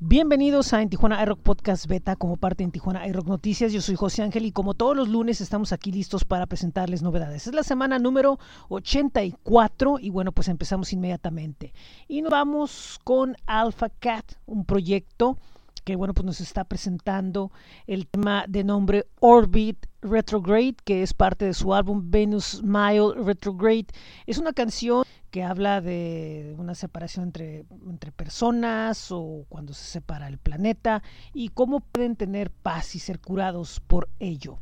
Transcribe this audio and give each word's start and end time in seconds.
Bienvenidos 0.00 0.72
a 0.72 0.80
En 0.80 0.90
Tijuana 0.90 1.20
iRock 1.24 1.40
Podcast 1.40 1.88
Beta 1.88 2.14
como 2.14 2.36
parte 2.36 2.64
de 2.64 2.70
Tijuana 2.70 3.04
iRock 3.08 3.26
Noticias. 3.26 3.72
Yo 3.72 3.80
soy 3.80 3.96
José 3.96 4.22
Ángel 4.22 4.46
y 4.46 4.52
como 4.52 4.74
todos 4.74 4.96
los 4.96 5.08
lunes 5.08 5.40
estamos 5.40 5.72
aquí 5.72 5.90
listos 5.90 6.24
para 6.24 6.46
presentarles 6.46 7.02
novedades. 7.02 7.48
Es 7.48 7.52
la 7.52 7.64
semana 7.64 7.98
número 7.98 8.38
84 8.68 9.98
y 9.98 10.10
bueno, 10.10 10.30
pues 10.30 10.46
empezamos 10.46 10.92
inmediatamente. 10.92 11.74
Y 12.06 12.22
nos 12.22 12.30
vamos 12.30 13.00
con 13.02 13.34
Alpha 13.46 13.88
Cat, 13.88 14.34
un 14.46 14.64
proyecto 14.64 15.36
que 15.84 15.96
bueno, 15.96 16.14
pues 16.14 16.26
nos 16.26 16.40
está 16.40 16.62
presentando 16.62 17.50
el 17.88 18.06
tema 18.06 18.44
de 18.46 18.62
nombre 18.62 19.06
Orbit 19.18 19.86
Retrograde, 20.00 20.76
que 20.84 21.02
es 21.02 21.12
parte 21.12 21.46
de 21.46 21.54
su 21.54 21.74
álbum 21.74 22.08
Venus 22.08 22.58
Smile 22.58 23.14
Retrograde. 23.16 23.86
Es 24.26 24.38
una 24.38 24.52
canción 24.52 25.02
que 25.30 25.42
habla 25.42 25.80
de 25.80 26.54
una 26.58 26.74
separación 26.74 27.26
entre, 27.26 27.66
entre 27.88 28.12
personas 28.12 29.10
o 29.10 29.44
cuando 29.48 29.74
se 29.74 29.84
separa 29.84 30.28
el 30.28 30.38
planeta 30.38 31.02
y 31.34 31.50
cómo 31.50 31.80
pueden 31.80 32.16
tener 32.16 32.50
paz 32.50 32.94
y 32.94 32.98
ser 32.98 33.20
curados 33.20 33.80
por 33.80 34.08
ello. 34.18 34.58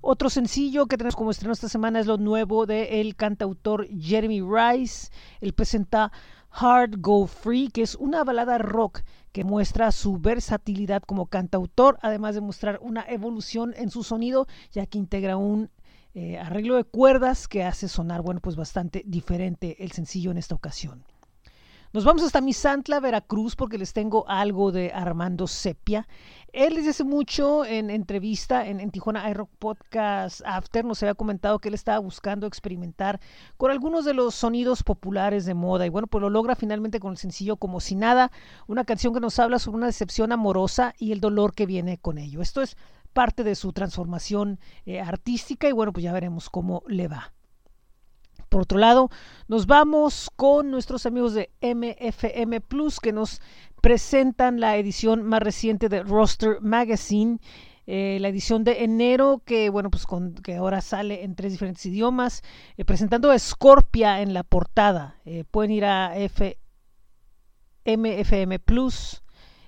Otro 0.00 0.30
sencillo 0.30 0.86
que 0.86 0.96
tenemos 0.96 1.16
como 1.16 1.30
estreno 1.30 1.52
esta 1.52 1.68
semana 1.68 1.98
es 1.98 2.06
lo 2.06 2.16
nuevo 2.16 2.66
del 2.66 2.86
el 2.86 3.16
cantautor 3.16 3.88
Jeremy 3.88 4.40
Rice. 4.40 5.10
Él 5.40 5.52
presenta 5.52 6.12
Hard 6.50 7.00
Go 7.00 7.26
Free, 7.26 7.68
que 7.68 7.82
es 7.82 7.96
una 7.96 8.22
balada 8.24 8.58
rock 8.58 9.00
que 9.32 9.44
muestra 9.44 9.92
su 9.92 10.18
versatilidad 10.18 11.02
como 11.02 11.26
cantautor, 11.26 11.98
además 12.02 12.34
de 12.34 12.40
mostrar 12.40 12.78
una 12.80 13.04
evolución 13.08 13.74
en 13.76 13.90
su 13.90 14.02
sonido, 14.02 14.46
ya 14.72 14.86
que 14.86 14.96
integra 14.96 15.36
un 15.36 15.70
eh, 16.18 16.38
arreglo 16.38 16.76
de 16.76 16.84
cuerdas 16.84 17.46
que 17.46 17.62
hace 17.62 17.88
sonar, 17.88 18.22
bueno, 18.22 18.40
pues 18.40 18.56
bastante 18.56 19.02
diferente 19.04 19.84
el 19.84 19.92
sencillo 19.92 20.30
en 20.30 20.38
esta 20.38 20.54
ocasión. 20.54 21.04
Nos 21.92 22.04
vamos 22.04 22.22
hasta 22.22 22.40
Misantla, 22.40 23.00
Veracruz, 23.00 23.54
porque 23.54 23.76
les 23.76 23.92
tengo 23.92 24.26
algo 24.26 24.72
de 24.72 24.92
Armando 24.94 25.46
Sepia. 25.46 26.08
Él 26.54 26.74
desde 26.74 26.90
hace 26.90 27.04
mucho 27.04 27.66
en 27.66 27.90
entrevista 27.90 28.66
en, 28.66 28.90
Tijuana 28.90 29.28
iRock 29.28 29.50
Podcast 29.58 30.40
After 30.46 30.86
nos 30.86 31.02
había 31.02 31.14
comentado 31.14 31.58
que 31.58 31.68
él 31.68 31.74
estaba 31.74 31.98
buscando 31.98 32.46
experimentar 32.46 33.20
con 33.58 33.70
algunos 33.70 34.06
de 34.06 34.14
los 34.14 34.34
sonidos 34.34 34.82
populares 34.82 35.44
de 35.44 35.52
moda 35.52 35.84
y 35.84 35.90
bueno, 35.90 36.06
pues 36.06 36.22
lo 36.22 36.30
logra 36.30 36.56
finalmente 36.56 36.98
con 36.98 37.12
el 37.12 37.18
sencillo 37.18 37.58
Como 37.58 37.80
si 37.80 37.94
nada, 37.94 38.32
una 38.68 38.84
canción 38.84 39.12
que 39.12 39.20
nos 39.20 39.38
habla 39.38 39.58
sobre 39.58 39.76
una 39.76 39.86
decepción 39.86 40.32
amorosa 40.32 40.94
y 40.98 41.12
el 41.12 41.20
dolor 41.20 41.52
que 41.52 41.66
viene 41.66 41.98
con 41.98 42.16
ello. 42.16 42.40
Esto 42.40 42.62
es 42.62 42.78
parte 43.16 43.44
de 43.44 43.54
su 43.54 43.72
transformación 43.72 44.60
eh, 44.84 45.00
artística 45.00 45.66
y 45.66 45.72
bueno, 45.72 45.90
pues 45.90 46.04
ya 46.04 46.12
veremos 46.12 46.50
cómo 46.50 46.82
le 46.86 47.08
va. 47.08 47.32
Por 48.50 48.60
otro 48.60 48.78
lado, 48.78 49.08
nos 49.48 49.66
vamos 49.66 50.30
con 50.36 50.70
nuestros 50.70 51.06
amigos 51.06 51.32
de 51.32 51.50
MFM 51.62 52.60
Plus 52.60 53.00
que 53.00 53.14
nos 53.14 53.40
presentan 53.80 54.60
la 54.60 54.76
edición 54.76 55.22
más 55.22 55.40
reciente 55.40 55.88
de 55.88 56.02
Roster 56.02 56.60
Magazine. 56.60 57.38
Eh, 57.86 58.18
la 58.20 58.28
edición 58.28 58.64
de 58.64 58.84
enero 58.84 59.40
que 59.46 59.70
bueno 59.70 59.90
pues 59.90 60.04
que 60.42 60.56
ahora 60.56 60.80
sale 60.80 61.22
en 61.22 61.36
tres 61.36 61.52
diferentes 61.52 61.86
idiomas 61.86 62.42
eh, 62.76 62.84
presentando 62.84 63.30
a 63.30 63.38
Scorpia 63.38 64.22
en 64.22 64.34
la 64.34 64.42
portada 64.42 65.20
pueden 65.52 65.70
ir 65.70 65.84
a 65.84 66.18
F 66.18 66.58
MFM 67.84 68.58
Plus 68.58 69.22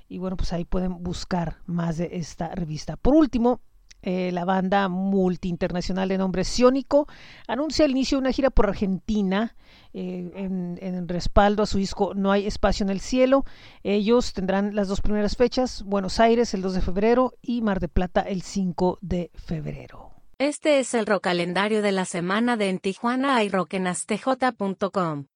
y 0.09 0.19
bueno 0.19 0.37
pues 0.37 0.53
ahí 0.53 0.65
pueden 0.65 1.03
buscar 1.03 1.59
más 1.67 1.99
de 1.99 2.11
esta 2.13 2.55
revista 2.55 2.97
por 2.97 3.15
último 3.15 3.61
eh, 4.01 4.31
la 4.31 4.45
banda 4.45 4.89
multi-internacional 4.89 6.09
de 6.09 6.19
nombre 6.19 6.45
Ciónico, 6.45 7.09
anuncia 7.49 7.85
el 7.85 7.91
inicio 7.91 8.17
de 8.17 8.21
una 8.21 8.33
gira 8.33 8.51
por 8.51 8.69
Argentina 8.69 9.57
eh, 9.93 10.31
en, 10.35 11.09
respaldo 11.09 11.65
a 11.65 11.67
su 11.67 11.79
disco 11.79 12.15
No 12.15 12.31
hay 12.31 12.47
espacio 12.47 12.85
en 12.85 12.91
el 12.91 13.01
cielo. 13.01 13.45
Ellos 13.83 14.35
tendrán 14.35 14.77
las 14.77 14.87
dos 14.87 15.01
primeras 15.01 15.37
fechas, 15.37 15.83
Buenos 15.83 16.21
Aires 16.21 16.55
el 16.55 16.63
2 16.63 16.75
de 16.75 16.81
febrero 16.81 17.35
y 17.43 17.61
Mar 17.61 17.81
de 17.81 17.89
Plata 17.89 18.21
el 18.21 18.43
5 18.43 18.99
de 19.01 19.33
febrero. 19.35 20.13
Este 20.39 20.79
es 20.79 20.95
el 20.95 21.07
rock 21.07 21.25
calendario 21.25 21.83
de 21.83 21.91
la 21.91 22.05
semana 22.05 22.57
de 22.57 22.69
En 22.69 22.79
Tijuana 22.79 23.43
y 23.43 23.49
rockenastj.com. 23.49 25.27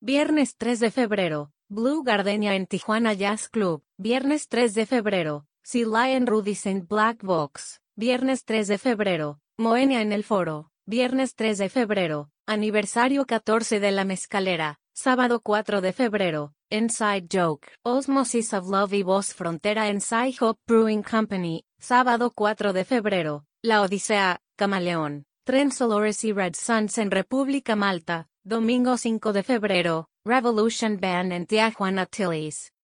Viernes 0.00 0.56
3 0.56 0.80
de 0.80 0.90
febrero, 0.90 1.52
Blue 1.70 2.02
Gardenia 2.02 2.54
en 2.54 2.66
Tijuana 2.66 3.12
Jazz 3.12 3.50
Club. 3.50 3.82
Viernes 3.98 4.48
3 4.48 4.72
de 4.72 4.86
febrero, 4.86 5.46
Sea 5.62 5.84
Lion 5.84 6.26
Rudy's 6.26 6.64
en 6.64 6.86
Black 6.86 7.22
Box. 7.22 7.82
Viernes 7.94 8.46
3 8.46 8.68
de 8.68 8.78
febrero, 8.78 9.40
Moenia 9.58 10.00
en 10.00 10.12
el 10.12 10.24
foro. 10.24 10.70
Viernes 10.86 11.34
3 11.34 11.58
de 11.58 11.68
febrero, 11.68 12.30
aniversario 12.46 13.26
14 13.26 13.80
de 13.80 13.92
la 13.92 14.06
mezcalera. 14.06 14.80
Sábado 14.94 15.40
4 15.40 15.82
de 15.82 15.92
febrero, 15.92 16.54
Inside 16.70 17.28
Joke. 17.30 17.68
Osmosis 17.82 18.54
of 18.54 18.70
Love 18.70 18.94
y 18.94 19.02
Voz 19.02 19.34
Frontera 19.34 19.88
en 19.88 20.00
Sci 20.00 20.34
Hop 20.40 20.56
Brewing 20.66 21.02
Company. 21.02 21.66
Sábado 21.78 22.32
4 22.34 22.72
de 22.72 22.86
febrero, 22.86 23.44
La 23.60 23.82
Odisea, 23.82 24.40
Camaleón. 24.56 25.26
Tren 25.44 25.70
Solores 25.70 26.24
y 26.24 26.32
Red 26.32 26.54
Suns 26.54 26.96
en 26.96 27.10
República 27.10 27.76
Malta. 27.76 28.30
Domingo 28.42 28.96
5 28.96 29.34
de 29.34 29.42
febrero, 29.42 30.08
Revolution 30.28 30.98
Band 31.00 31.32
en 31.32 31.46
Tijuana 31.46 32.04
Tillis. 32.04 32.74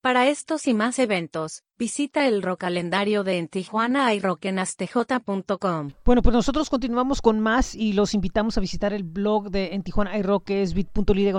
Para 0.00 0.28
estos 0.28 0.66
y 0.66 0.72
más 0.72 0.98
eventos, 0.98 1.62
visita 1.78 2.26
el 2.26 2.42
rock 2.42 2.60
calendario 2.60 3.22
de 3.22 3.36
en 3.36 3.48
Tijuana 3.48 4.14
y 4.14 4.20
rockenastj.com. 4.20 5.90
Bueno, 6.06 6.22
pues 6.22 6.32
nosotros 6.32 6.70
continuamos 6.70 7.20
con 7.20 7.38
más 7.38 7.74
y 7.74 7.92
los 7.92 8.14
invitamos 8.14 8.56
a 8.56 8.62
visitar 8.62 8.94
el 8.94 9.02
blog 9.02 9.50
de 9.50 9.74
en 9.74 9.82
Tijuana 9.82 10.12
que 10.42 10.62
es 10.62 10.72
bit.ly 10.72 11.32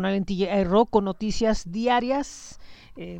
con 0.91 1.05
noticias 1.05 1.71
diarias, 1.71 2.59
eh, 2.95 3.19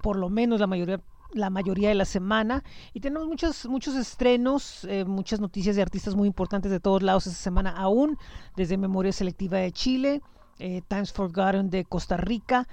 por 0.00 0.16
lo 0.16 0.30
menos 0.30 0.60
la 0.60 0.66
mayoría 0.66 1.02
la 1.34 1.50
mayoría 1.50 1.90
de 1.90 1.96
la 1.96 2.06
semana 2.06 2.62
y 2.94 3.00
tenemos 3.00 3.28
muchos 3.28 3.66
muchos 3.66 3.94
estrenos, 3.94 4.84
eh, 4.84 5.04
muchas 5.04 5.38
noticias 5.38 5.76
de 5.76 5.82
artistas 5.82 6.14
muy 6.14 6.28
importantes 6.28 6.70
de 6.70 6.80
todos 6.80 7.02
lados 7.02 7.26
esta 7.26 7.42
semana 7.42 7.74
aún, 7.76 8.16
desde 8.56 8.78
Memoria 8.78 9.12
Selectiva 9.12 9.58
de 9.58 9.72
Chile, 9.72 10.22
eh, 10.58 10.82
Times 10.88 11.12
Forgotten 11.12 11.70
de 11.70 11.84
Costa 11.84 12.16
Rica, 12.16 12.66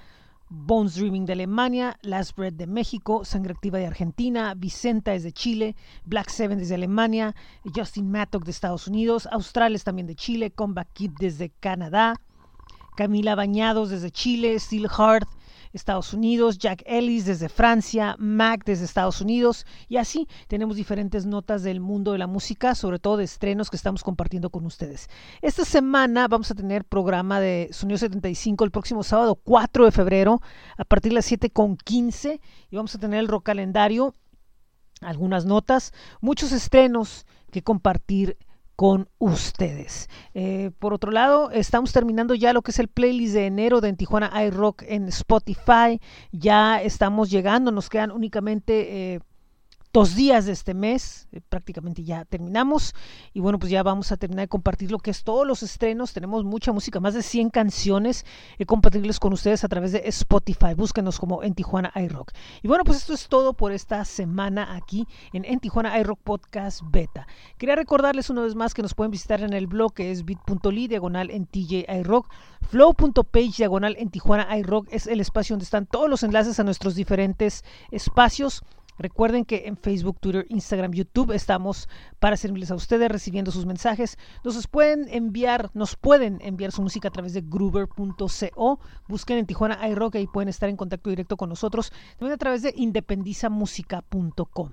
Bones 0.48 0.96
Dreaming 0.96 1.24
de 1.24 1.32
Alemania, 1.32 1.98
Last 2.02 2.36
Bread 2.36 2.52
de 2.52 2.66
México, 2.66 3.24
Sangre 3.24 3.54
Activa 3.54 3.78
de 3.78 3.86
Argentina, 3.86 4.52
Vicenta 4.54 5.14
es 5.14 5.22
de 5.22 5.32
Chile, 5.32 5.76
Black 6.04 6.28
Seven 6.28 6.58
desde 6.58 6.74
Alemania, 6.74 7.34
Justin 7.74 8.10
Mattock 8.10 8.44
de 8.44 8.50
Estados 8.50 8.86
Unidos, 8.86 9.26
Australes 9.32 9.82
también 9.82 10.06
de 10.06 10.14
Chile, 10.14 10.50
Comeback 10.50 10.88
Kid 10.92 11.12
desde 11.18 11.48
Canadá, 11.48 12.16
Camila 12.96 13.34
Bañados 13.34 13.88
desde 13.88 14.10
Chile, 14.10 14.58
Steel 14.58 14.88
Heart 14.88 15.28
Estados 15.72 16.12
Unidos, 16.12 16.58
Jack 16.58 16.82
Ellis 16.86 17.24
desde 17.24 17.48
Francia, 17.48 18.16
Mac 18.18 18.64
desde 18.64 18.84
Estados 18.84 19.20
Unidos 19.20 19.66
y 19.88 19.96
así 19.96 20.28
tenemos 20.48 20.76
diferentes 20.76 21.26
notas 21.26 21.62
del 21.62 21.80
mundo 21.80 22.12
de 22.12 22.18
la 22.18 22.26
música, 22.26 22.74
sobre 22.74 22.98
todo 22.98 23.16
de 23.16 23.24
estrenos 23.24 23.70
que 23.70 23.76
estamos 23.76 24.02
compartiendo 24.02 24.50
con 24.50 24.66
ustedes. 24.66 25.08
Esta 25.40 25.64
semana 25.64 26.28
vamos 26.28 26.50
a 26.50 26.54
tener 26.54 26.84
programa 26.84 27.40
de 27.40 27.68
Sonido 27.72 27.98
75 27.98 28.64
el 28.64 28.70
próximo 28.70 29.02
sábado 29.02 29.34
4 29.36 29.86
de 29.86 29.92
febrero 29.92 30.42
a 30.76 30.84
partir 30.84 31.10
de 31.10 31.16
las 31.16 31.24
7 31.24 31.50
con 31.50 31.76
15 31.76 32.40
y 32.70 32.76
vamos 32.76 32.94
a 32.94 32.98
tener 32.98 33.20
el 33.20 33.28
rock 33.28 33.44
calendario, 33.44 34.14
algunas 35.00 35.44
notas, 35.44 35.92
muchos 36.20 36.52
estrenos 36.52 37.26
que 37.50 37.62
compartir 37.62 38.36
con 38.82 39.08
ustedes. 39.18 40.08
Eh, 40.34 40.72
por 40.80 40.92
otro 40.92 41.12
lado, 41.12 41.52
estamos 41.52 41.92
terminando 41.92 42.34
ya 42.34 42.52
lo 42.52 42.62
que 42.62 42.72
es 42.72 42.80
el 42.80 42.88
playlist 42.88 43.32
de 43.32 43.46
enero 43.46 43.80
de 43.80 43.90
en 43.90 43.96
Tijuana 43.96 44.32
iRock 44.44 44.82
en 44.88 45.06
Spotify. 45.06 46.00
Ya 46.32 46.82
estamos 46.82 47.30
llegando, 47.30 47.70
nos 47.70 47.88
quedan 47.88 48.10
únicamente... 48.10 49.14
Eh, 49.14 49.20
dos 49.92 50.14
días 50.14 50.46
de 50.46 50.52
este 50.52 50.72
mes, 50.72 51.28
eh, 51.32 51.40
prácticamente 51.46 52.02
ya 52.02 52.24
terminamos. 52.24 52.94
Y 53.34 53.40
bueno, 53.40 53.58
pues 53.58 53.70
ya 53.70 53.82
vamos 53.82 54.10
a 54.10 54.16
terminar 54.16 54.44
de 54.44 54.48
compartir 54.48 54.90
lo 54.90 54.98
que 54.98 55.10
es 55.10 55.22
todos 55.22 55.46
los 55.46 55.62
estrenos. 55.62 56.12
Tenemos 56.14 56.44
mucha 56.44 56.72
música, 56.72 56.98
más 56.98 57.14
de 57.14 57.22
100 57.22 57.50
canciones 57.50 58.24
y 58.58 58.64
compartirles 58.64 59.20
con 59.20 59.34
ustedes 59.34 59.64
a 59.64 59.68
través 59.68 59.92
de 59.92 60.02
Spotify. 60.06 60.74
Búsquenos 60.74 61.18
como 61.18 61.42
en 61.42 61.54
Tijuana 61.54 61.92
iRock. 61.94 62.32
Y 62.62 62.68
bueno, 62.68 62.84
pues 62.84 62.98
esto 62.98 63.12
es 63.12 63.28
todo 63.28 63.52
por 63.52 63.72
esta 63.72 64.04
semana 64.04 64.74
aquí 64.74 65.06
en 65.32 65.44
En 65.44 65.60
Tijuana 65.60 65.98
iRock 66.00 66.20
Podcast 66.20 66.80
Beta. 66.90 67.26
Quería 67.58 67.76
recordarles 67.76 68.30
una 68.30 68.42
vez 68.42 68.54
más 68.54 68.72
que 68.72 68.82
nos 68.82 68.94
pueden 68.94 69.10
visitar 69.10 69.42
en 69.42 69.52
el 69.52 69.66
blog 69.66 69.92
que 69.92 70.10
es 70.10 70.24
bit.ly 70.24 70.88
diagonal 70.88 71.30
en 71.30 71.46
TJ 71.46 71.84
iRock. 72.00 72.30
Flow.page 72.62 73.56
diagonal 73.58 73.96
en 73.98 74.08
Tijuana 74.08 74.56
iRock 74.56 74.88
es 74.90 75.06
el 75.06 75.20
espacio 75.20 75.54
donde 75.54 75.64
están 75.64 75.86
todos 75.86 76.08
los 76.08 76.22
enlaces 76.22 76.58
a 76.58 76.64
nuestros 76.64 76.94
diferentes 76.94 77.64
espacios 77.90 78.62
Recuerden 79.02 79.44
que 79.44 79.66
en 79.66 79.76
Facebook, 79.76 80.20
Twitter, 80.20 80.46
Instagram, 80.48 80.92
YouTube 80.92 81.32
estamos 81.32 81.88
para 82.20 82.36
servirles 82.36 82.70
a 82.70 82.76
ustedes 82.76 83.10
recibiendo 83.10 83.50
sus 83.50 83.66
mensajes. 83.66 84.16
Nos 84.44 84.68
pueden 84.68 85.08
enviar, 85.10 85.70
nos 85.74 85.96
pueden 85.96 86.38
enviar 86.40 86.70
su 86.70 86.82
música 86.82 87.08
a 87.08 87.10
través 87.10 87.34
de 87.34 87.40
gruber.co. 87.40 88.78
Busquen 89.08 89.38
en 89.38 89.46
Tijuana 89.46 89.88
iRock 89.88 90.14
y 90.14 90.28
pueden 90.28 90.48
estar 90.48 90.68
en 90.68 90.76
contacto 90.76 91.10
directo 91.10 91.36
con 91.36 91.48
nosotros. 91.48 91.92
También 92.16 92.34
a 92.34 92.38
través 92.38 92.62
de 92.62 92.72
independizamusica.com. 92.76 94.70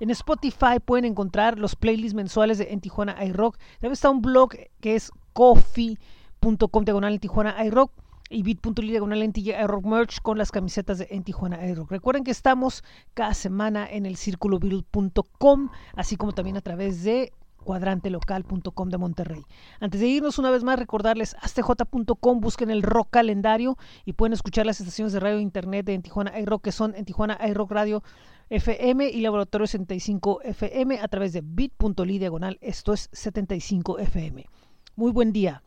En 0.00 0.10
Spotify 0.10 0.80
pueden 0.82 1.04
encontrar 1.04 1.58
los 1.58 1.76
playlists 1.76 2.14
mensuales 2.14 2.56
de 2.56 2.72
En 2.72 2.80
Tijuana 2.80 3.22
iRock. 3.26 3.58
También 3.74 3.92
está 3.92 4.08
un 4.08 4.22
blog 4.22 4.54
que 4.80 4.94
es 4.94 5.12
coffee.com 5.34 6.84
diagonal 6.84 7.12
en 7.12 7.20
Tijuana 7.20 7.62
iRock 7.62 7.92
y 8.28 8.42
bit.ly 8.42 8.90
diagonal 8.90 9.22
en 9.22 9.32
Rock 9.68 9.84
Merch 9.84 10.20
con 10.20 10.38
las 10.38 10.50
camisetas 10.50 10.98
de 10.98 11.08
En 11.10 11.22
Tijuana 11.22 11.58
Rock. 11.74 11.90
Recuerden 11.90 12.24
que 12.24 12.30
estamos 12.30 12.82
cada 13.14 13.34
semana 13.34 13.88
en 13.88 14.06
el 14.06 14.16
círculovirul.com, 14.16 15.70
así 15.94 16.16
como 16.16 16.32
también 16.32 16.56
a 16.56 16.60
través 16.60 17.02
de 17.02 17.32
cuadrantelocal.com 17.66 18.88
de 18.88 18.98
Monterrey. 18.98 19.42
Antes 19.80 20.00
de 20.00 20.06
irnos 20.06 20.38
una 20.38 20.50
vez 20.50 20.62
más, 20.62 20.78
recordarles 20.78 21.34
astj.com, 21.42 22.40
busquen 22.40 22.70
el 22.70 22.82
rock 22.82 23.08
calendario 23.10 23.76
y 24.04 24.12
pueden 24.12 24.32
escuchar 24.32 24.66
las 24.66 24.80
estaciones 24.80 25.12
de 25.12 25.20
radio 25.20 25.38
e 25.38 25.42
internet 25.42 25.84
de 25.84 25.94
en 25.94 26.02
Tijuana 26.02 26.38
iRock 26.38 26.62
que 26.62 26.72
son 26.72 26.94
en 26.94 27.04
Tijuana 27.04 27.38
iRock 27.48 27.72
Radio 27.72 28.02
FM 28.50 29.10
y 29.10 29.20
Laboratorio 29.20 29.66
75 29.66 30.42
FM 30.42 31.00
a 31.00 31.08
través 31.08 31.32
de 31.32 31.42
bit.ly 31.44 32.18
diagonal, 32.18 32.58
esto 32.60 32.92
es 32.92 33.10
75 33.12 33.98
FM. 33.98 34.46
Muy 34.94 35.10
buen 35.10 35.32
día, 35.32 35.64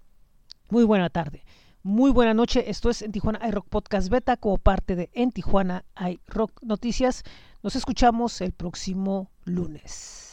muy 0.69 0.85
buena 0.85 1.09
tarde. 1.09 1.43
Muy 1.83 2.11
buena 2.11 2.33
noche, 2.33 2.69
esto 2.69 2.89
es 2.89 3.01
En 3.01 3.13
Tijuana 3.13 3.39
iRock 3.47 3.65
Podcast 3.69 4.09
Beta 4.09 4.35
como 4.35 4.57
parte 4.57 4.97
de 4.97 5.09
En 5.13 5.31
Tijuana 5.31 5.85
iRock 5.97 6.61
Noticias. 6.61 7.23
Nos 7.63 7.77
escuchamos 7.77 8.41
el 8.41 8.51
próximo 8.51 9.31
lunes. 9.45 10.28